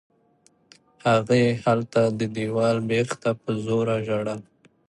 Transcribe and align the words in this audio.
هغې 1.07 1.43
هلته 1.63 2.01
د 2.19 2.21
دېوال 2.35 2.77
بېخ 2.89 3.09
ته 3.21 3.31
په 3.41 3.49
زوره 3.65 3.95
ژړل. 4.07 4.41